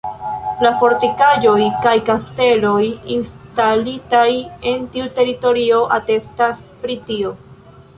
[0.65, 2.81] La fortikaĵoj kaj kasteloj
[3.19, 4.27] instalitaj
[4.75, 7.41] en tiu teritorio atestas pri tio.